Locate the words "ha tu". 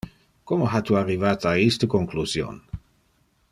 0.69-0.97